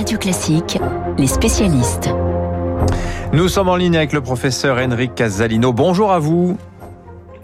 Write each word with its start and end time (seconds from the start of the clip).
Radio 0.00 0.16
Classique, 0.16 0.78
les 1.18 1.26
spécialistes. 1.26 2.08
Nous 3.34 3.48
sommes 3.48 3.68
en 3.68 3.76
ligne 3.76 3.98
avec 3.98 4.14
le 4.14 4.22
professeur 4.22 4.78
Henrik 4.78 5.14
Casalino. 5.14 5.74
Bonjour 5.74 6.10
à 6.10 6.18
vous. 6.18 6.56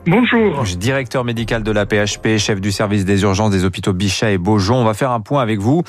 Bonjour. 0.08 0.62
Directeur 0.79 1.24
médical 1.24 1.64
de 1.64 1.72
la 1.72 1.85
PHP, 1.85 2.38
chef 2.38 2.60
du 2.60 2.71
service 2.71 3.04
des 3.04 3.22
urgences 3.22 3.51
des 3.51 3.64
hôpitaux 3.64 3.92
Bichat 3.92 4.30
et 4.30 4.38
Beaujon. 4.38 4.76
On 4.76 4.85
va 4.85 4.94
faire 4.94 5.10
un 5.10 5.19
point 5.19 5.42
avec 5.42 5.58
vous 5.58 5.82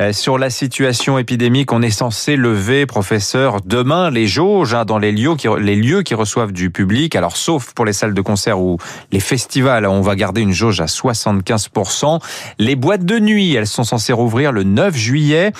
euh, 0.00 0.14
sur 0.14 0.38
la 0.38 0.48
situation 0.48 1.18
épidémique. 1.18 1.70
On 1.70 1.82
est 1.82 1.90
censé 1.90 2.36
lever, 2.36 2.86
professeur, 2.86 3.60
demain 3.62 4.08
les 4.08 4.26
jauges 4.26 4.72
hein, 4.72 4.86
dans 4.86 4.96
les 4.96 5.12
lieux, 5.12 5.34
qui, 5.36 5.48
les 5.60 5.76
lieux 5.76 6.00
qui 6.00 6.14
reçoivent 6.14 6.52
du 6.52 6.70
public. 6.70 7.14
Alors, 7.14 7.36
sauf 7.36 7.74
pour 7.74 7.84
les 7.84 7.92
salles 7.92 8.14
de 8.14 8.22
concert 8.22 8.58
ou 8.58 8.78
les 9.12 9.20
festivals, 9.20 9.84
on 9.84 10.00
va 10.00 10.16
garder 10.16 10.40
une 10.40 10.52
jauge 10.52 10.80
à 10.80 10.86
75%. 10.86 12.20
Les 12.58 12.74
boîtes 12.74 13.04
de 13.04 13.18
nuit, 13.18 13.54
elles 13.54 13.66
sont 13.66 13.84
censées 13.84 14.14
rouvrir 14.14 14.50
le 14.50 14.62
9 14.62 14.96
juillet. 14.96 15.52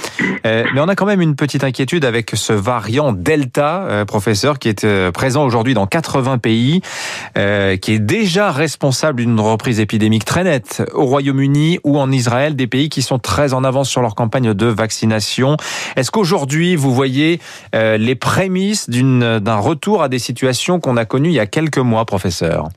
Euh, 0.46 0.64
mais 0.72 0.80
on 0.80 0.88
a 0.88 0.94
quand 0.94 1.04
même 1.04 1.20
une 1.20 1.36
petite 1.36 1.62
inquiétude 1.62 2.06
avec 2.06 2.30
ce 2.32 2.54
variant 2.54 3.12
Delta, 3.12 3.82
euh, 3.82 4.04
professeur, 4.06 4.58
qui 4.58 4.70
est 4.70 5.10
présent 5.12 5.44
aujourd'hui 5.44 5.74
dans 5.74 5.86
80 5.86 6.38
pays, 6.38 6.80
déjà 7.98 8.50
responsable 8.50 9.20
d'une 9.20 9.40
reprise 9.40 9.80
épidémique 9.80 10.24
très 10.24 10.44
nette 10.44 10.82
au 10.94 11.04
Royaume-Uni 11.04 11.78
ou 11.84 11.98
en 11.98 12.10
Israël, 12.10 12.56
des 12.56 12.66
pays 12.66 12.88
qui 12.88 13.02
sont 13.02 13.18
très 13.18 13.54
en 13.54 13.64
avance 13.64 13.88
sur 13.88 14.02
leur 14.02 14.14
campagne 14.14 14.54
de 14.54 14.66
vaccination. 14.66 15.56
Est-ce 15.96 16.10
qu'aujourd'hui, 16.10 16.76
vous 16.76 16.94
voyez 16.94 17.40
euh, 17.74 17.96
les 17.96 18.14
prémices 18.14 18.88
d'un 18.90 19.56
retour 19.56 20.02
à 20.02 20.08
des 20.08 20.18
situations 20.18 20.80
qu'on 20.80 20.96
a 20.96 21.04
connues 21.04 21.30
il 21.30 21.34
y 21.34 21.40
a 21.40 21.46
quelques 21.46 21.78
mois, 21.78 22.04
professeur? 22.04 22.68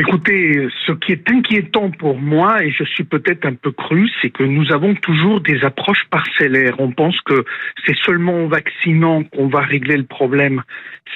Écoutez, 0.00 0.66
ce 0.86 0.92
qui 0.92 1.12
est 1.12 1.30
inquiétant 1.30 1.90
pour 1.90 2.18
moi, 2.18 2.64
et 2.64 2.70
je 2.70 2.84
suis 2.84 3.04
peut-être 3.04 3.44
un 3.44 3.52
peu 3.52 3.70
cru, 3.70 4.08
c'est 4.22 4.30
que 4.30 4.44
nous 4.44 4.72
avons 4.72 4.94
toujours 4.94 5.42
des 5.42 5.62
approches 5.62 6.06
parcellaires. 6.10 6.76
On 6.78 6.90
pense 6.90 7.20
que 7.20 7.44
c'est 7.84 7.96
seulement 8.06 8.44
en 8.44 8.46
vaccinant 8.46 9.24
qu'on 9.24 9.48
va 9.48 9.60
régler 9.60 9.98
le 9.98 10.04
problème. 10.04 10.62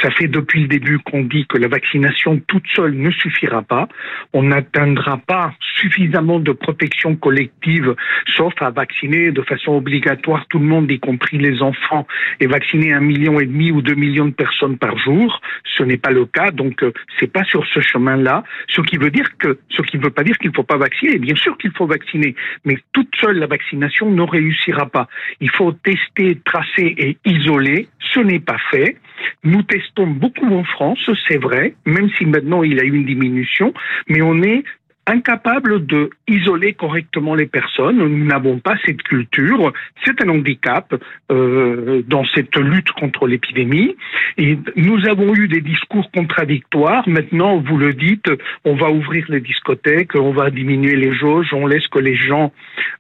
Ça 0.03 0.11
fait 0.11 0.29
depuis 0.29 0.63
le 0.63 0.69
début 0.69 0.99
qu'on 0.99 1.23
dit 1.23 1.47
que 1.47 1.57
la 1.57 1.69
vaccination 1.69 2.43
toute 2.47 2.67
seule 2.75 2.95
ne 2.95 3.11
suffira 3.11 3.63
pas. 3.63 3.89
On 4.35 4.43
n'atteindra 4.43 5.17
pas 5.17 5.55
suffisamment 5.79 6.39
de 6.39 6.53
protection 6.53 7.17
collective, 7.17 7.95
sauf 8.37 8.53
à 8.61 8.71
vacciner 8.71 9.31
de 9.31 9.41
façon 9.41 9.73
obligatoire 9.73 10.45
tout 10.49 10.59
le 10.59 10.67
monde, 10.67 10.91
y 10.91 10.99
compris 10.99 11.39
les 11.39 11.63
enfants, 11.63 12.07
et 12.41 12.47
vacciner 12.47 12.93
un 12.93 13.01
million 13.01 13.41
et 13.41 13.47
demi 13.47 13.71
ou 13.71 13.81
deux 13.81 13.95
millions 13.95 14.27
de 14.27 14.35
personnes 14.35 14.77
par 14.77 14.99
jour. 14.99 15.41
Ce 15.79 15.83
n'est 15.83 15.97
pas 15.97 16.11
le 16.11 16.27
cas, 16.27 16.51
donc 16.51 16.83
euh, 16.83 16.93
c'est 17.19 17.33
pas 17.33 17.45
sur 17.45 17.65
ce 17.67 17.81
chemin-là. 17.81 18.43
Ce 18.75 18.81
qui 18.81 18.97
ne 18.97 19.03
veut 19.05 20.11
pas 20.11 20.25
dire 20.25 20.39
qu'il 20.39 20.51
ne 20.51 20.55
faut 20.55 20.63
pas 20.63 20.77
vacciner. 20.77 21.19
Bien 21.19 21.37
sûr 21.37 21.57
qu'il 21.59 21.71
faut 21.73 21.87
vacciner, 21.87 22.35
mais 22.65 22.77
toute 22.93 23.15
seule 23.21 23.39
la 23.39 23.47
vaccination 23.47 24.11
ne 24.11 24.23
réussira 24.23 24.87
pas. 24.87 25.09
Il 25.41 25.51
faut 25.51 25.73
tester, 25.73 26.41
tracer 26.45 26.95
et 26.99 27.19
isoler. 27.25 27.89
Ce 28.13 28.21
n'est 28.21 28.41
pas 28.41 28.59
fait. 28.71 28.97
Nous 29.43 29.63
testons 29.63 30.07
beaucoup 30.07 30.47
en 30.47 30.65
France, 30.65 31.11
c'est 31.29 31.39
vrai, 31.39 31.75
même 31.87 32.11
si 32.17 32.27
maintenant 32.27 32.63
il 32.63 32.75
y 32.75 32.81
a 32.81 32.85
eu 32.85 32.95
une 32.95 33.07
diminution, 33.07 33.73
mais 34.09 34.23
on 34.23 34.43
est 34.43 34.65
incapable 35.07 35.85
de 35.87 36.11
isoler 36.29 36.73
correctement 36.73 37.35
les 37.35 37.47
personnes. 37.47 37.99
Nous 37.99 38.25
n'avons 38.25 38.59
pas 38.59 38.77
cette 38.85 39.03
culture. 39.03 39.73
C'est 40.05 40.23
un 40.23 40.29
handicap 40.29 40.95
euh, 41.31 42.03
dans 42.07 42.25
cette 42.25 42.57
lutte 42.57 42.91
contre 42.93 43.27
l'épidémie. 43.27 43.97
Et 44.39 44.59
nous 44.77 45.07
avons 45.07 45.35
eu 45.35 45.49
des 45.49 45.61
discours 45.61 46.11
contradictoires. 46.11 47.09
Maintenant, 47.09 47.59
vous 47.59 47.77
le 47.77 47.93
dites, 47.93 48.31
on 48.65 48.75
va 48.75 48.91
ouvrir 48.91 49.27
les 49.29 49.41
discothèques, 49.41 50.15
on 50.15 50.33
va 50.33 50.51
diminuer 50.51 50.97
les 50.97 51.13
jauges, 51.13 51.53
on 51.53 51.67
laisse 51.67 51.89
que 51.89 51.99
les 51.99 52.17
gens 52.17 52.53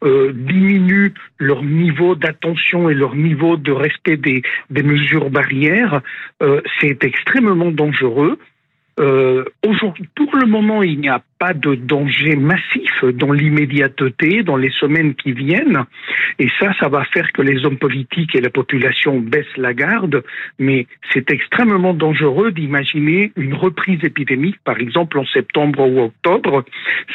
euh, 0.05 0.33
diminuent 0.35 1.13
leur 1.39 1.63
niveau 1.63 2.15
d'attention 2.15 2.91
et 2.91 2.95
leur 2.95 3.15
niveau 3.15 3.57
de 3.57 3.73
respect 3.73 4.17
des, 4.17 4.43
mesures 4.71 5.31
barrières. 5.31 6.03
Euh, 6.43 6.61
c'est 6.81 7.03
extrêmement 7.05 7.71
dangereux. 7.71 8.39
Euh, 9.01 9.45
aujourd'hui, 9.67 10.09
pour 10.15 10.37
le 10.37 10.47
moment, 10.47 10.83
il 10.83 11.01
n'y 11.01 11.09
a 11.09 11.23
pas 11.39 11.53
de 11.53 11.75
danger 11.75 12.37
massif 12.37 13.05
dans 13.05 13.33
l'immédiateté, 13.33 14.43
dans 14.43 14.57
les 14.57 14.71
semaines 14.71 15.15
qui 15.15 15.33
viennent. 15.33 15.85
Et 16.39 16.49
ça, 16.61 16.73
ça 16.79 16.89
va 16.89 17.05
faire 17.07 17.33
que 17.33 17.43
les 17.43 17.65
hommes 17.65 17.79
politiques 17.79 18.35
et 18.37 18.41
la 18.41 18.51
population 18.51 19.19
baissent 19.19 19.57
la 19.57 19.75
garde. 19.75 20.23
Mais 20.59 20.87
c'est 21.13 21.31
extrêmement 21.31 21.93
dangereux 21.95 22.53
d'imaginer 22.53 23.33
une 23.37 23.55
reprise 23.55 23.99
épidémique, 24.05 24.57
par 24.65 24.79
exemple 24.79 25.19
en 25.19 25.27
septembre 25.27 25.89
ou 25.89 26.01
octobre. 26.01 26.65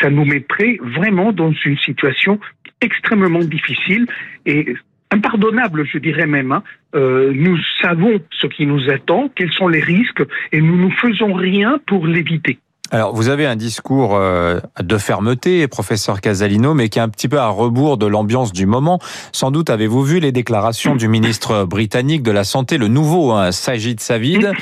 Ça 0.02 0.10
nous 0.10 0.26
mettrait 0.26 0.78
vraiment 0.82 1.32
dans 1.32 1.54
une 1.66 1.78
situation 1.78 2.40
extrêmement 2.82 3.40
difficile. 3.40 4.06
Et 4.46 4.76
impardonnable, 5.12 5.86
je 5.86 5.98
dirais 5.98 6.28
même. 6.28 6.52
Hein. 6.52 6.64
Euh, 6.96 7.32
nous 7.34 7.58
savons 7.82 8.20
ce 8.32 8.48
qui 8.48 8.66
nous 8.66 8.90
attend, 8.90 9.30
quels 9.36 9.52
sont 9.52 9.68
les 9.68 9.82
risques, 9.82 10.24
et 10.52 10.62
nous 10.62 10.78
ne 10.78 10.90
faisons 10.92 11.34
rien 11.34 11.80
pour 11.86 12.08
l'éviter. 12.08 12.60
Alors, 12.92 13.14
vous 13.14 13.30
avez 13.30 13.46
un 13.46 13.56
discours 13.56 14.16
euh, 14.16 14.60
de 14.82 14.98
fermeté, 14.98 15.68
professeur 15.68 16.22
Casalino, 16.22 16.74
mais 16.74 16.90
qui 16.90 16.98
est 16.98 17.02
un 17.04 17.10
petit 17.10 17.28
peu 17.28 17.38
à 17.38 17.48
rebours 17.48 17.98
de 17.98 18.08
l'ambiance 18.08 18.52
du 18.52 18.66
moment. 18.66 19.00
Sans 19.32 19.52
doute 19.52 19.70
avez-vous 19.70 20.02
vu 20.02 20.20
les 20.20 20.32
déclarations 20.32 20.96
du 20.96 21.08
ministre 21.08 21.66
britannique 21.66 22.24
de 22.24 22.32
la 22.32 22.44
Santé, 22.44 22.80
le 22.80 22.88
nouveau, 22.88 23.32
hein, 23.32 23.52
Sajid 23.52 24.00
Savid. 24.00 24.54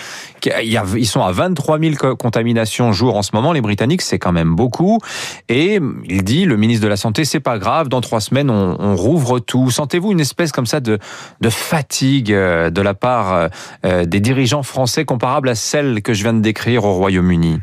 Ils 0.45 1.07
sont 1.07 1.21
à 1.21 1.31
23 1.31 1.79
000 1.79 2.15
contaminations 2.15 2.91
jour 2.91 3.15
en 3.15 3.21
ce 3.21 3.31
moment. 3.33 3.53
Les 3.53 3.61
Britanniques, 3.61 4.01
c'est 4.01 4.19
quand 4.19 4.33
même 4.33 4.55
beaucoup. 4.55 4.99
Et 5.47 5.79
il 6.09 6.23
dit, 6.25 6.43
le 6.43 6.57
ministre 6.57 6.83
de 6.83 6.89
la 6.89 6.97
Santé, 6.97 7.23
c'est 7.23 7.39
pas 7.39 7.57
grave, 7.57 7.87
dans 7.87 8.01
trois 8.01 8.19
semaines, 8.19 8.49
on, 8.49 8.95
rouvre 8.97 9.39
tout. 9.39 9.69
Sentez-vous 9.69 10.11
une 10.11 10.19
espèce 10.19 10.51
comme 10.51 10.65
ça 10.65 10.79
de, 10.79 10.97
de 11.39 11.49
fatigue 11.49 12.33
euh, 12.33 12.69
de 12.71 12.81
la 12.81 12.93
part 12.93 13.49
euh, 13.85 14.05
des 14.05 14.19
dirigeants 14.19 14.63
français 14.63 15.05
comparable 15.05 15.49
à 15.49 15.55
celle 15.55 16.01
que 16.01 16.13
je 16.13 16.23
viens 16.23 16.33
de 16.33 16.41
décrire 16.41 16.83
au 16.83 16.93
Royaume-Uni? 16.93 17.59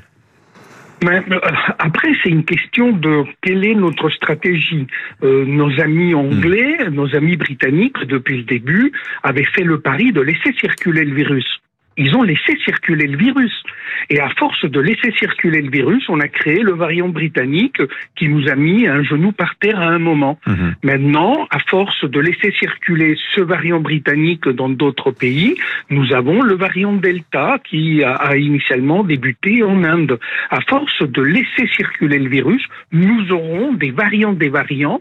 Mais, 1.05 1.37
euh, 1.37 1.41
après, 1.79 2.09
c'est 2.23 2.31
une 2.31 2.45
question 2.45 2.93
de 2.93 3.25
quelle 3.43 3.65
est 3.65 3.75
notre 3.75 4.09
stratégie. 4.11 4.87
Euh, 5.23 5.45
nos 5.45 5.71
amis 5.81 6.15
anglais, 6.15 6.79
hmm. 6.89 6.95
nos 6.95 7.15
amis 7.15 7.37
britanniques, 7.37 7.99
depuis 8.07 8.39
le 8.39 8.45
début, 8.45 8.93
avaient 9.23 9.45
fait 9.45 9.65
le 9.65 9.81
pari 9.81 10.13
de 10.13 10.21
laisser 10.21 10.53
circuler 10.59 11.05
le 11.05 11.15
virus 11.15 11.61
ils 11.97 12.15
ont 12.17 12.23
laissé 12.23 12.57
circuler 12.65 13.07
le 13.07 13.17
virus. 13.17 13.63
Et 14.11 14.21
à 14.21 14.29
force 14.31 14.65
de 14.65 14.81
laisser 14.81 15.13
circuler 15.19 15.63
le 15.63 15.71
virus, 15.71 16.05
on 16.09 16.21
a 16.21 16.29
créé 16.29 16.61
le 16.61 16.73
variant 16.73 17.09
britannique 17.09 17.81
qui 18.17 18.29
nous 18.29 18.49
a 18.49 18.55
mis 18.55 18.87
un 18.87 19.03
genou 19.03 19.33
par 19.33 19.57
terre 19.57 19.81
à 19.81 19.89
un 19.89 19.99
moment. 19.99 20.39
Mhm. 20.47 20.75
Maintenant, 20.83 21.47
à 21.51 21.59
force 21.61 22.05
de 22.05 22.21
laisser 22.21 22.53
circuler 22.59 23.17
ce 23.35 23.41
variant 23.41 23.81
britannique 23.81 24.49
dans 24.49 24.69
d'autres 24.69 25.11
pays, 25.11 25.57
nous 25.91 26.13
avons 26.13 26.43
le 26.43 26.55
variant 26.55 26.93
Delta 26.93 27.59
qui 27.65 28.03
a, 28.03 28.15
a, 28.15 28.37
initialement 28.37 29.05
débuté 29.05 29.63
en 29.63 29.85
Inde. 29.85 30.19
À 30.51 30.61
force 30.69 31.03
de 31.03 31.23
laisser 31.23 31.67
circuler 31.75 32.19
le 32.19 32.29
virus, 32.29 32.65
nous 32.93 33.33
aurons 33.33 33.73
des 33.73 33.91
variants 33.91 34.33
des 34.33 34.49
variants 34.49 35.01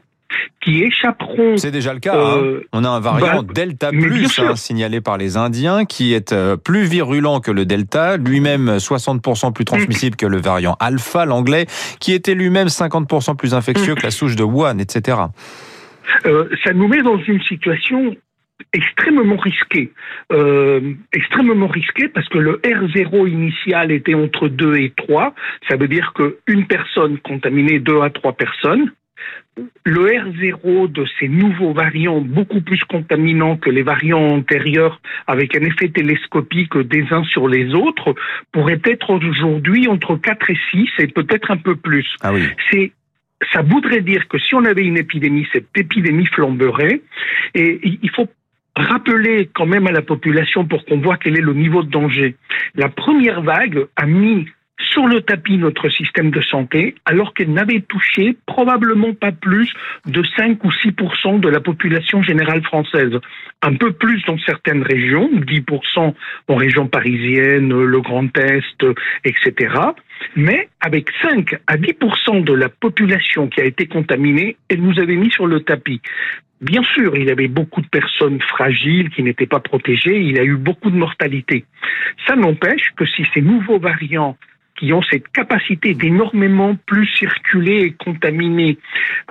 qui 0.62 0.84
échapperont. 0.84 1.58
C'est 1.58 1.72
déjà 1.72 1.94
le 1.94 2.00
cas. 2.00 2.16
Hein. 2.16 2.38
Euh, 2.38 2.68
On 2.72 2.84
a 2.84 2.90
un 2.90 3.00
variant 3.00 3.44
bah, 3.44 3.54
Delta 3.54 3.90
Plus 3.90 4.40
hein, 4.40 4.56
signalé 4.56 5.02
par 5.02 5.18
les 5.18 5.38
Indiens 5.38 5.86
qui 5.86 6.14
est 6.14 6.32
euh, 6.32 6.58
plus 6.58 6.84
virulent 6.84 7.40
que 7.40 7.52
le 7.52 7.66
Delta, 7.66 8.18
lui-même 8.18 8.78
60% 8.78 9.54
plus 9.54 9.66
transmissible 9.66 10.16
que 10.16 10.26
le 10.26 10.38
variant 10.38 10.76
Alpha, 10.80 11.26
l'anglais, 11.26 11.66
qui 12.00 12.14
était 12.14 12.36
lui-même 12.36 12.68
50% 12.68 13.36
plus 13.36 13.54
infectieux 13.54 13.96
que 13.96 14.04
la 14.04 14.12
souche 14.12 14.36
de 14.36 14.44
Wuhan, 14.44 14.80
etc. 14.80 15.18
Euh, 16.26 16.50
ça 16.64 16.74
nous 16.74 16.88
met 16.88 17.02
dans 17.02 17.18
une 17.18 17.42
situation 17.44 18.16
extrêmement 18.74 19.38
risquée. 19.38 19.92
Euh, 20.32 20.94
extrêmement 21.14 21.68
risquée 21.68 22.08
parce 22.08 22.28
que 22.30 22.38
le 22.38 22.60
R0 22.64 23.30
initial 23.30 23.92
était 23.92 24.14
entre 24.14 24.48
2 24.48 24.78
et 24.78 24.94
3. 24.96 25.34
Ça 25.70 25.76
veut 25.76 25.88
dire 25.88 26.14
qu'une 26.14 26.66
personne 26.68 27.18
contaminait 27.20 27.80
2 27.80 28.02
à 28.02 28.10
3 28.10 28.34
personnes 28.34 28.92
le 29.86 30.08
R0 30.08 30.92
de 30.92 31.06
ces 31.20 31.28
nouveaux 31.28 31.74
variants 31.74 32.22
beaucoup 32.22 32.62
plus 32.62 32.84
contaminants 32.86 33.58
que 33.58 33.70
les 33.70 33.84
variants 33.84 34.28
antérieurs 34.28 35.00
avec 35.28 35.56
un 35.56 35.62
effet 35.62 35.90
télescopique 35.90 36.78
des 36.78 37.06
uns 37.12 37.24
sur 37.26 37.48
les 37.48 37.74
autres 37.74 38.16
pourrait 38.52 38.82
être 38.86 39.12
aujourd'hui 39.12 39.88
entre 39.88 40.16
4 40.16 40.50
et 40.50 40.58
6 40.72 40.90
et 41.00 41.08
peut-être 41.08 41.52
un 41.52 41.58
peu 41.58 41.76
plus. 41.76 42.08
Ah 42.22 42.34
oui. 42.34 42.48
C'est 42.72 42.92
ça 43.52 43.62
voudrait 43.62 44.02
dire 44.02 44.28
que 44.30 44.40
si 44.40 44.56
on 44.56 44.64
avait 44.64 44.86
une 44.86 44.98
épidémie, 44.98 45.46
cette 45.52 45.68
épidémie 45.76 46.26
flamberait 46.28 47.02
et 47.54 47.80
il 47.84 48.10
faut 48.10 48.30
rappeler 48.76 49.50
quand 49.54 49.66
même 49.66 49.86
à 49.88 49.92
la 49.92 50.02
population 50.02 50.66
pour 50.66 50.86
qu'on 50.86 51.00
voit 51.00 51.18
quel 51.18 51.38
est 51.38 51.42
le 51.42 51.54
niveau 51.54 51.84
de 51.84 51.90
danger. 51.90 52.36
La 52.76 52.90
première 52.90 53.42
vague 53.42 53.86
a 53.96 54.06
mis 54.06 54.48
sur 54.80 55.08
le 55.08 55.22
tapis 55.22 55.58
notre 55.58 55.90
système 55.90 56.32
de 56.32 56.42
santé, 56.42 56.96
alors 57.06 57.34
qu'elle 57.34 57.54
n'avait 57.54 57.82
touché 57.82 58.36
probablement 58.46 59.14
pas 59.14 59.32
plus 59.32 59.72
de 60.06 60.24
5 60.36 60.64
ou 60.64 60.70
6% 60.70 61.40
de 61.40 61.50
la 61.50 61.60
population 61.60 62.22
générale 62.22 62.64
française. 62.64 63.14
Un 63.62 63.76
peu 63.76 63.92
plus 63.92 64.24
dans 64.26 64.38
certaines 64.40 64.84
régions, 64.84 65.30
10% 65.32 66.14
en 66.48 66.56
région 66.56 66.88
parisienne, 66.88 67.70
le 67.70 68.02
Grand 68.02 68.36
Est, 68.38 68.86
etc. 69.24 69.76
Mais 70.36 70.70
avec 70.82 71.08
5 71.22 71.56
à 71.68 71.78
10% 71.78 72.44
de 72.44 72.54
la 72.54 72.70
population 72.70 73.48
qui 73.48 73.62
a 73.62 73.66
été 73.66 73.88
contaminée, 73.88 74.58
elle 74.70 74.82
nous 74.82 75.00
avait 75.00 75.16
mis 75.16 75.32
sur 75.32 75.48
le 75.48 75.62
tapis. 75.62 76.02
Bien 76.62 76.84
sûr, 76.84 77.16
il 77.18 77.26
y 77.26 77.32
avait 77.32 77.50
beaucoup 77.50 77.82
de 77.82 77.88
personnes 77.88 78.40
fragiles 78.40 79.10
qui 79.10 79.22
n'étaient 79.22 79.46
pas 79.48 79.60
protégées, 79.60 80.18
il 80.22 80.38
y 80.38 80.40
a 80.40 80.46
eu 80.46 80.56
beaucoup 80.56 80.90
de 80.90 80.96
mortalité. 80.96 81.66
Ça 82.26 82.38
n'empêche 82.38 82.94
que 82.96 83.06
si 83.06 83.26
ces 83.34 83.42
nouveaux 83.42 83.80
variants 83.80 84.38
qui 84.84 84.92
ont 84.92 85.02
cette 85.02 85.30
capacité 85.30 85.94
d'énormément 85.94 86.76
plus 86.86 87.08
circuler 87.08 87.84
et 87.84 87.92
contaminer, 87.94 88.78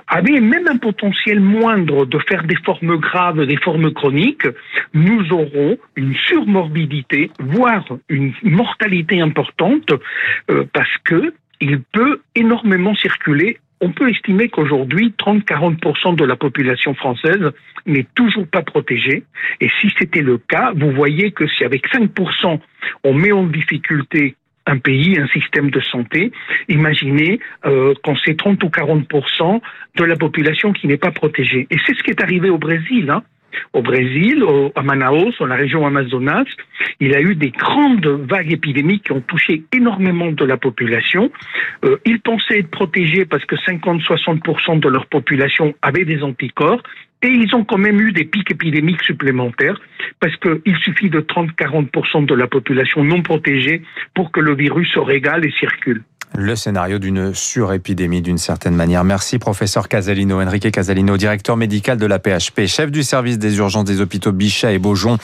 avaient 0.07 0.39
même 0.39 0.67
un 0.67 0.77
potentiel 0.77 1.39
moindre 1.39 2.07
de 2.07 2.17
faire 2.27 2.43
des 2.43 2.55
formes 2.55 2.97
graves, 2.97 3.45
des 3.45 3.57
formes 3.57 3.93
chroniques, 3.93 4.47
nous 4.95 5.31
aurons 5.31 5.77
une 5.95 6.15
surmorbidité, 6.15 7.29
voire 7.37 7.85
une 8.09 8.33
mortalité 8.41 9.21
importante, 9.21 9.91
euh, 10.49 10.65
parce 10.73 10.97
que 11.03 11.35
il 11.61 11.81
peut 11.81 12.21
énormément 12.33 12.95
circuler 12.95 13.59
on 13.79 13.91
peut 13.91 14.09
estimer 14.09 14.47
qu'aujourd'hui, 14.47 15.13
30-40% 15.19 16.15
de 16.15 16.23
la 16.23 16.37
population 16.37 16.93
française 16.93 17.51
n'est 17.85 18.07
toujours 18.15 18.47
pas 18.47 18.61
protégée. 18.61 19.25
Et 19.59 19.69
si 19.81 19.91
c'était 19.99 20.21
le 20.21 20.37
cas, 20.37 20.71
vous 20.73 20.91
voyez 20.91 21.31
que 21.31 21.45
si 21.47 21.65
avec 21.65 21.89
5%, 21.89 22.61
on 23.03 23.13
met 23.13 23.33
en 23.33 23.43
difficulté 23.43 24.37
un 24.65 24.77
pays, 24.77 25.17
un 25.19 25.27
système 25.27 25.69
de 25.69 25.79
santé. 25.81 26.31
Imaginez 26.69 27.39
euh, 27.65 27.93
qu'on 28.03 28.15
sait 28.15 28.35
30 28.35 28.63
ou 28.63 28.67
40% 28.67 29.61
de 29.97 30.03
la 30.03 30.15
population 30.15 30.73
qui 30.73 30.87
n'est 30.87 30.97
pas 30.97 31.11
protégée. 31.11 31.67
Et 31.69 31.77
c'est 31.85 31.95
ce 31.95 32.03
qui 32.03 32.11
est 32.11 32.21
arrivé 32.21 32.49
au 32.49 32.57
Brésil. 32.57 33.09
Hein. 33.09 33.23
Au 33.73 33.81
Brésil, 33.81 34.43
à 34.75 34.81
Manaus, 34.81 35.33
dans 35.39 35.45
la 35.45 35.55
région 35.55 35.85
Amazonas, 35.85 36.45
il 36.99 37.11
y 37.11 37.15
a 37.15 37.21
eu 37.21 37.35
des 37.35 37.51
grandes 37.51 38.05
vagues 38.05 38.51
épidémiques 38.51 39.05
qui 39.05 39.11
ont 39.11 39.21
touché 39.21 39.63
énormément 39.73 40.31
de 40.31 40.45
la 40.45 40.57
population. 40.57 41.31
Euh, 41.85 41.97
ils 42.05 42.19
pensaient 42.19 42.59
être 42.59 42.71
protégés 42.71 43.25
parce 43.25 43.45
que 43.45 43.55
50-60% 43.55 44.79
de 44.79 44.89
leur 44.89 45.05
population 45.05 45.73
avaient 45.81 46.05
des 46.05 46.23
anticorps. 46.23 46.81
Et 47.23 47.29
ils 47.29 47.55
ont 47.55 47.63
quand 47.63 47.77
même 47.77 48.01
eu 48.01 48.11
des 48.11 48.25
pics 48.25 48.51
épidémiques 48.51 49.01
supplémentaires 49.01 49.79
parce 50.19 50.35
qu'il 50.37 50.75
suffit 50.77 51.09
de 51.09 51.21
30-40% 51.21 52.25
de 52.25 52.35
la 52.35 52.47
population 52.47 53.03
non 53.03 53.21
protégée 53.21 53.81
pour 54.13 54.31
que 54.31 54.41
le 54.41 54.53
virus 54.55 54.91
se 54.91 54.99
régale 54.99 55.45
et 55.45 55.51
circule 55.51 56.03
le 56.35 56.55
scénario 56.55 56.97
d'une 56.97 57.33
surépidémie 57.33 58.21
d'une 58.21 58.37
certaine 58.37 58.75
manière. 58.75 59.03
Merci 59.03 59.37
professeur 59.37 59.87
Casalino, 59.87 60.41
Enrique 60.41 60.71
Casalino, 60.71 61.15
directeur 61.17 61.57
médical 61.57 61.97
de 61.97 62.05
la 62.05 62.17
PHP, 62.17 62.65
chef 62.65 62.91
du 62.91 63.03
service 63.03 63.37
des 63.37 63.57
urgences 63.57 63.85
des 63.85 64.01
hôpitaux 64.01 64.31
Bichat 64.31 64.71
et 64.71 64.79
Beaujon. 64.79 65.17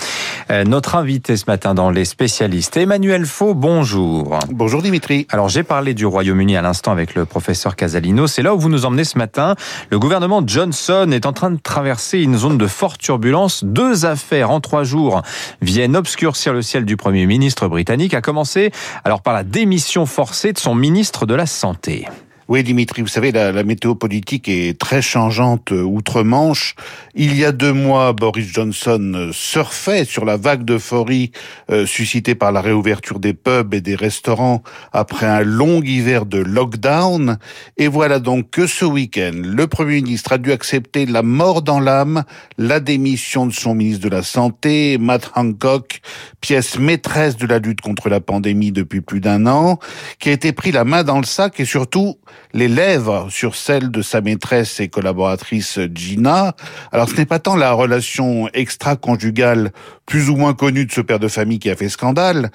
Euh, 0.52 0.64
notre 0.66 0.96
invité 0.96 1.36
ce 1.36 1.46
matin 1.48 1.74
dans 1.74 1.90
les 1.90 2.06
spécialistes, 2.06 2.78
Emmanuel 2.78 3.26
Faux, 3.26 3.56
bonjour. 3.56 4.38
Bonjour 4.52 4.82
Dimitri. 4.82 5.26
Alors 5.30 5.50
j'ai 5.50 5.64
parlé 5.64 5.94
du 5.94 6.06
Royaume-Uni 6.06 6.56
à 6.56 6.62
l'instant 6.62 6.92
avec 6.92 7.16
le 7.16 7.26
professeur 7.26 7.76
Casalino. 7.76 8.28
C'est 8.28 8.44
là 8.44 8.54
où 8.54 8.60
vous 8.60 8.70
nous 8.70 8.86
emmenez 8.86 9.04
ce 9.04 9.18
matin. 9.18 9.56
Le 9.90 9.98
gouvernement 9.98 10.44
Johnson 10.46 11.10
est 11.12 11.26
en 11.26 11.34
train 11.34 11.50
de 11.50 11.60
traverser 11.60 12.20
une 12.20 12.38
zone 12.38 12.58
de 12.58 12.68
forte 12.68 13.02
turbulence. 13.02 13.64
Deux 13.64 14.06
affaires 14.06 14.52
en 14.52 14.60
trois 14.60 14.84
jours 14.84 15.24
viennent 15.62 15.96
obscurcir 15.96 16.54
le 16.54 16.62
ciel 16.62 16.86
du 16.86 16.98
Premier 16.98 17.26
ministre 17.26 17.68
britannique, 17.68 18.14
à 18.14 18.22
commencer 18.22 18.72
alors 19.04 19.22
par 19.22 19.34
la 19.34 19.44
démission 19.44 20.06
forcée 20.06 20.54
de 20.54 20.60
son 20.60 20.76
ministre 20.76 20.99
ministre 21.00 21.25
de 21.25 21.34
la 21.34 21.46
Santé. 21.46 22.10
Oui, 22.50 22.63
Dimitri, 22.63 23.04
vous 23.04 23.07
savez, 23.07 23.31
la, 23.31 23.51
la, 23.51 23.63
météo 23.63 23.94
politique 23.94 24.50
est 24.50 24.75
très 24.75 25.04
changeante 25.04 25.72
euh, 25.72 25.84
outre-Manche. 25.84 26.74
Il 27.13 27.38
y 27.38 27.46
a 27.46 27.51
deux 27.51 27.74
mois, 27.74 28.12
Boris 28.13 28.48
Johnson 28.48 29.12
euh, 29.13 29.31
surfait 29.31 30.04
sur 30.04 30.25
la 30.25 30.36
vague 30.36 30.66
d'euphorie 30.66 31.31
euh, 31.69 31.86
suscitée 31.86 32.34
par 32.34 32.51
la 32.51 32.62
réouverture 32.62 33.19
des 33.19 33.36
pubs 33.36 33.75
et 33.75 33.81
des 33.81 33.94
restaurants 33.94 34.63
après 34.94 35.28
un 35.28 35.42
long 35.42 35.84
hiver 35.84 36.25
de 36.25 36.40
lockdown. 36.40 37.38
Et 37.78 37.88
voilà 37.88 38.18
donc 38.18 38.50
que 38.50 38.66
ce 38.66 38.84
week-end, 38.84 39.34
le 39.36 39.68
Premier 39.68 40.01
ministre 40.01 40.34
a 40.34 40.40
dû 40.40 40.51
accepter 40.51 41.06
la 41.06 41.22
mort 41.22 41.62
dans 41.62 41.80
l'âme, 41.80 42.24
la 42.57 42.80
démission 42.80 43.46
de 43.46 43.54
son 43.54 43.75
ministre 43.75 44.04
de 44.06 44.10
la 44.10 44.24
Santé, 44.24 44.98
Matt 44.98 45.30
Hancock, 45.36 46.01
pièce 46.42 46.80
maîtresse 46.80 47.38
de 47.38 47.46
la 47.46 47.60
lutte 47.60 47.81
contre 47.81 48.10
la 48.10 48.22
pandémie 48.22 48.72
depuis 48.72 49.01
plus 49.01 49.19
d'un 49.19 49.46
an, 49.46 49.78
qui 50.18 50.30
a 50.30 50.31
été 50.31 50.51
pris 50.51 50.72
la 50.72 50.84
main 50.84 51.04
dans 51.04 51.19
le 51.19 51.25
sac 51.25 51.60
et 51.60 51.66
surtout 51.66 52.18
les 52.53 52.68
lèvres 52.68 53.27
sur 53.30 53.56
celles 53.56 53.91
de 53.91 54.01
sa 54.01 54.21
maîtresse 54.21 54.80
et 54.80 54.88
collaboratrice 54.88 55.80
Gina. 55.94 56.56
Alors 56.91 57.09
ce 57.09 57.15
n'est 57.15 57.25
pas 57.25 57.39
tant 57.39 57.56
la 57.56 57.71
relation 57.74 58.50
extra-conjugale 58.53 59.71
plus 60.10 60.32
ou 60.32 60.36
moins 60.36 60.56
connue 60.56 60.88
de 60.88 60.92
ce 60.92 61.02
père 61.02 61.20
de 61.20 61.28
famille 61.28 61.60
qui 61.60 61.70
a 61.70 61.76
fait 61.76 61.88
scandale, 61.88 62.50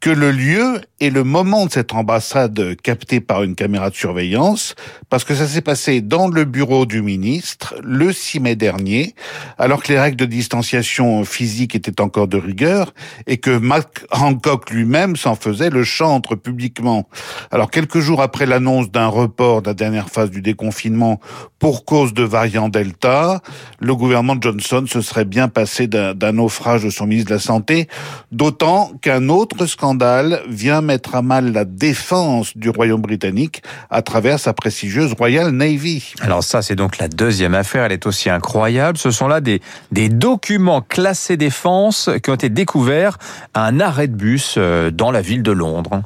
que 0.00 0.10
le 0.10 0.32
lieu 0.32 0.80
et 0.98 1.10
le 1.10 1.22
moment 1.22 1.66
de 1.66 1.70
cette 1.70 1.94
ambassade 1.94 2.76
captée 2.82 3.20
par 3.20 3.44
une 3.44 3.54
caméra 3.54 3.90
de 3.90 3.94
surveillance, 3.94 4.74
parce 5.08 5.22
que 5.22 5.34
ça 5.34 5.46
s'est 5.46 5.62
passé 5.62 6.00
dans 6.00 6.26
le 6.26 6.44
bureau 6.44 6.84
du 6.84 7.02
ministre 7.02 7.76
le 7.82 8.12
6 8.12 8.40
mai 8.40 8.56
dernier, 8.56 9.14
alors 9.56 9.84
que 9.84 9.92
les 9.92 10.00
règles 10.00 10.16
de 10.16 10.24
distanciation 10.24 11.24
physique 11.24 11.76
étaient 11.76 12.00
encore 12.00 12.26
de 12.26 12.38
rigueur 12.38 12.92
et 13.28 13.36
que 13.36 13.56
Mac 13.56 14.04
Hancock 14.10 14.70
lui-même 14.70 15.14
s'en 15.14 15.36
faisait 15.36 15.70
le 15.70 15.84
chantre 15.84 16.34
publiquement. 16.34 17.08
Alors 17.52 17.70
quelques 17.70 18.00
jours 18.00 18.20
après 18.20 18.46
l'annonce 18.46 18.90
d'un 18.90 19.06
report 19.06 19.62
de 19.62 19.68
la 19.68 19.74
dernière 19.74 20.10
phase 20.10 20.30
du 20.30 20.42
déconfinement 20.42 21.20
pour 21.60 21.84
cause 21.84 22.14
de 22.14 22.24
variant 22.24 22.68
Delta, 22.68 23.42
le 23.78 23.94
gouvernement 23.94 24.36
Johnson 24.40 24.84
se 24.88 25.00
serait 25.00 25.24
bien 25.24 25.48
passé 25.48 25.86
d'un 25.86 26.32
naufrage 26.32 26.84
son 26.96 27.06
ministre 27.06 27.30
de 27.30 27.34
la 27.34 27.40
Santé, 27.40 27.88
d'autant 28.32 28.92
qu'un 29.00 29.28
autre 29.28 29.66
scandale 29.66 30.40
vient 30.48 30.80
mettre 30.80 31.14
à 31.14 31.22
mal 31.22 31.52
la 31.52 31.64
défense 31.64 32.56
du 32.56 32.70
Royaume 32.70 33.02
britannique 33.02 33.62
à 33.90 34.02
travers 34.02 34.40
sa 34.40 34.52
prestigieuse 34.52 35.12
Royal 35.12 35.50
Navy. 35.50 36.14
Alors 36.20 36.42
ça, 36.42 36.62
c'est 36.62 36.76
donc 36.76 36.98
la 36.98 37.08
deuxième 37.08 37.54
affaire. 37.54 37.84
Elle 37.84 37.92
est 37.92 38.06
aussi 38.06 38.30
incroyable. 38.30 38.98
Ce 38.98 39.10
sont 39.10 39.28
là 39.28 39.40
des, 39.40 39.60
des 39.92 40.08
documents 40.08 40.80
classés 40.80 41.36
défense 41.36 42.10
qui 42.22 42.30
ont 42.30 42.34
été 42.34 42.48
découverts 42.48 43.18
à 43.54 43.64
un 43.66 43.80
arrêt 43.80 44.08
de 44.08 44.16
bus 44.16 44.54
euh, 44.58 44.90
dans 44.90 45.10
la 45.10 45.20
ville 45.20 45.42
de 45.42 45.52
Londres. 45.52 46.02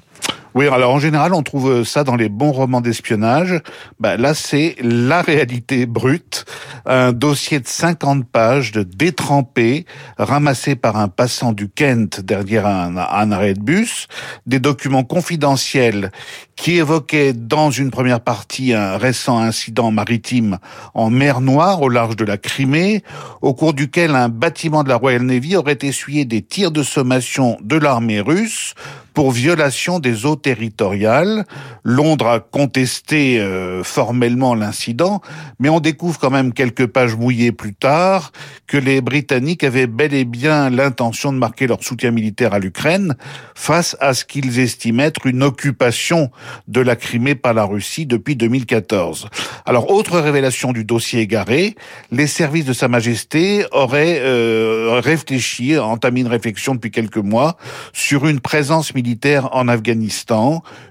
Oui, 0.55 0.67
alors 0.67 0.93
en 0.93 0.99
général, 0.99 1.33
on 1.33 1.43
trouve 1.43 1.85
ça 1.85 2.03
dans 2.03 2.17
les 2.17 2.29
bons 2.29 2.51
romans 2.51 2.81
d'espionnage. 2.81 3.61
Ben, 4.01 4.17
là, 4.17 4.35
c'est 4.35 4.75
la 4.81 5.23
réalité 5.23 5.87
brute. 5.87 6.45
Un 6.87 7.13
dossier 7.13 7.61
de 7.61 7.69
50 7.69 8.27
pages 8.27 8.73
de 8.73 8.83
détrempé, 8.83 9.87
ramassé 10.19 10.75
par 10.75 10.97
un 10.97 11.09
passant 11.09 11.53
du 11.53 11.69
Kent 11.69 12.21
derrière 12.21 12.67
un, 12.67 12.97
un 12.97 13.33
arrêt 13.33 13.55
de 13.55 13.61
bus. 13.61 14.09
Des 14.47 14.59
documents 14.59 15.05
confidentiels 15.05 16.11
qui 16.57 16.77
évoquaient 16.77 17.33
dans 17.33 17.71
une 17.71 17.91
première 17.91 18.21
partie 18.21 18.75
un 18.75 18.99
récent 18.99 19.39
incident 19.39 19.91
maritime 19.91 20.59
en 20.95 21.11
mer 21.11 21.41
Noire, 21.41 21.81
au 21.81 21.89
large 21.89 22.17
de 22.17 22.25
la 22.25 22.37
Crimée, 22.37 23.03
au 23.41 23.55
cours 23.55 23.73
duquel 23.73 24.15
un 24.15 24.29
bâtiment 24.29 24.85
de 24.85 24.89
la 24.89 24.97
Royal 24.97 25.23
Navy 25.23 25.57
aurait 25.57 25.79
essuyé 25.81 26.25
des 26.25 26.43
tirs 26.43 26.71
de 26.71 26.83
sommation 26.83 27.57
de 27.63 27.77
l'armée 27.77 28.21
russe 28.21 28.75
pour 29.15 29.31
violation 29.33 29.99
des 29.99 30.27
eaux 30.27 30.37
territoriales. 30.41 31.45
Londres 31.83 32.27
a 32.27 32.41
contesté 32.41 33.41
euh, 33.41 33.83
formellement 33.85 34.55
l'incident, 34.55 35.21
mais 35.59 35.69
on 35.69 35.81
découvre 35.81 36.19
quand 36.19 36.31
même 36.31 36.53
quelques 36.53 36.87
pages 36.87 37.17
mouillées 37.17 37.53
plus 37.53 37.75
tard 37.75 38.33
que 38.67 38.77
les 38.77 39.01
Britanniques 39.01 39.65
avaient 39.65 39.87
bel 39.87 40.15
et 40.15 40.25
bien 40.25 40.71
l'intention 40.71 41.33
de 41.33 41.39
marquer 41.39 41.67
leur 41.67 41.83
soutien 41.83 42.11
militaire 42.11 42.55
à 42.55 42.59
l'Ukraine 42.59 43.17
face 43.55 43.97
à 44.01 44.15
ce 44.15 44.25
qu'ils 44.25 44.59
estimaient 44.59 45.05
être 45.05 45.27
une 45.27 45.43
occupation 45.43 46.31
de 46.69 46.81
la 46.81 46.97
Crimée 46.97 47.35
par 47.35 47.55
la 47.55 47.65
Russie 47.65 48.07
depuis 48.07 48.37
2014. 48.37 49.29
Alors, 49.67 49.91
autre 49.91 50.19
révélation 50.19 50.73
du 50.73 50.85
dossier 50.85 51.21
égaré, 51.21 51.75
les 52.11 52.27
services 52.27 52.65
de 52.65 52.73
Sa 52.73 52.89
Majesté 52.89 53.65
auraient 53.73 54.21
euh, 54.21 55.01
réfléchi, 55.03 55.79
entamé 55.79 56.21
une 56.21 56.29
réflexion 56.29 56.75
depuis 56.75 56.91
quelques 56.91 57.17
mois 57.17 57.57
sur 57.93 58.27
une 58.27 58.41
présence 58.41 58.95
militaire 58.95 59.55
en 59.55 59.69
Afghanistan, 59.69 60.30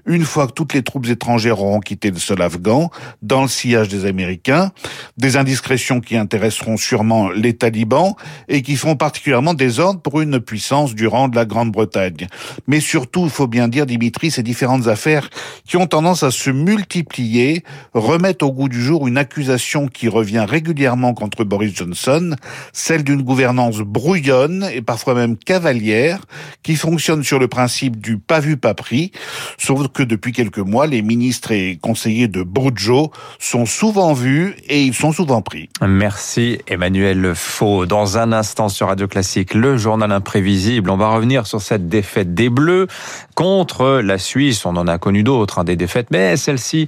une 0.06 0.24
fois 0.24 0.46
que 0.46 0.52
toutes 0.52 0.74
les 0.74 0.82
troupes 0.82 1.06
étrangères 1.06 1.60
auront 1.60 1.80
quitté 1.80 2.10
le 2.10 2.18
sol 2.18 2.42
afghan, 2.42 2.90
dans 3.22 3.42
le 3.42 3.48
sillage 3.48 3.88
des 3.88 4.04
Américains, 4.04 4.72
des 5.16 5.36
indiscrétions 5.36 6.00
qui 6.00 6.16
intéresseront 6.16 6.76
sûrement 6.76 7.30
les 7.30 7.54
talibans 7.54 8.14
et 8.48 8.62
qui 8.62 8.76
font 8.76 8.96
particulièrement 8.96 9.54
désordre 9.54 10.00
pour 10.00 10.20
une 10.20 10.40
puissance 10.40 10.94
du 10.94 11.06
rang 11.06 11.28
de 11.28 11.36
la 11.36 11.44
Grande-Bretagne. 11.44 12.26
Mais 12.66 12.80
surtout, 12.80 13.24
il 13.24 13.30
faut 13.30 13.46
bien 13.46 13.68
dire, 13.68 13.86
Dimitri, 13.86 14.30
ces 14.30 14.42
différentes 14.42 14.88
affaires 14.88 15.30
qui 15.66 15.76
ont 15.76 15.86
tendance 15.86 16.22
à 16.22 16.30
se 16.30 16.50
multiplier 16.50 17.64
remettent 17.94 18.42
au 18.42 18.52
goût 18.52 18.68
du 18.68 18.82
jour 18.82 19.08
une 19.08 19.18
accusation 19.18 19.88
qui 19.88 20.08
revient 20.08 20.44
régulièrement 20.48 21.14
contre 21.14 21.44
Boris 21.44 21.74
Johnson, 21.74 22.34
celle 22.72 23.04
d'une 23.04 23.22
gouvernance 23.22 23.78
brouillonne 23.78 24.68
et 24.72 24.82
parfois 24.82 25.14
même 25.14 25.36
cavalière, 25.36 26.20
qui 26.62 26.76
fonctionne 26.76 27.22
sur 27.22 27.38
le 27.38 27.48
principe 27.48 28.00
du 28.00 28.18
pas 28.18 28.40
vu, 28.40 28.56
pas 28.56 28.74
pris. 28.74 29.12
Sauf 29.58 29.88
que 29.88 30.02
depuis 30.02 30.32
quelques 30.32 30.58
mois, 30.58 30.86
les 30.86 31.02
ministres 31.02 31.52
et 31.52 31.78
conseillers 31.80 32.28
de 32.28 32.42
Bojo 32.42 33.10
sont 33.38 33.66
souvent 33.66 34.12
vus 34.12 34.56
et 34.68 34.82
ils 34.82 34.94
sont 34.94 35.12
souvent 35.12 35.42
pris. 35.42 35.68
Merci 35.80 36.58
Emmanuel 36.66 37.34
Faux. 37.34 37.86
Dans 37.86 38.18
un 38.18 38.32
instant 38.32 38.68
sur 38.68 38.88
Radio 38.88 39.08
Classique, 39.08 39.54
le 39.54 39.76
journal 39.76 40.12
imprévisible. 40.12 40.90
On 40.90 40.96
va 40.96 41.08
revenir 41.08 41.46
sur 41.46 41.60
cette 41.60 41.88
défaite 41.88 42.34
des 42.34 42.48
Bleus 42.48 42.86
contre 43.34 44.00
la 44.02 44.18
Suisse. 44.18 44.64
On 44.66 44.76
en 44.76 44.86
a 44.86 44.98
connu 44.98 45.22
d'autres, 45.22 45.58
hein, 45.58 45.64
des 45.64 45.76
défaites, 45.76 46.08
mais 46.10 46.36
celle-ci, 46.36 46.86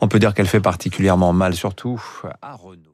on 0.00 0.08
peut 0.08 0.18
dire 0.18 0.34
qu'elle 0.34 0.48
fait 0.48 0.60
particulièrement 0.60 1.32
mal, 1.32 1.54
surtout 1.54 2.00
à 2.42 2.54
Renault. 2.54 2.93